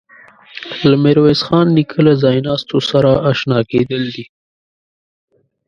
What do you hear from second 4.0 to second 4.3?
دي.